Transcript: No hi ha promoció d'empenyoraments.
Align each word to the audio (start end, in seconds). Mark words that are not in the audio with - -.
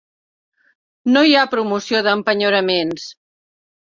No 1.17 1.23
hi 1.29 1.35
ha 1.35 1.43
promoció 1.53 2.03
d'empenyoraments. 2.09 3.07